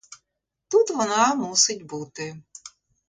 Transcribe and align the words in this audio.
Тут 0.67 0.89
вона 0.89 1.35
мусить 1.35 1.83
бути. 1.85 2.41